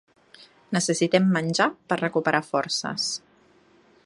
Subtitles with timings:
[0.77, 3.09] Necessitem menjar per recuperar forces.